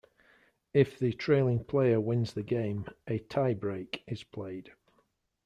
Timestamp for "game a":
2.41-3.19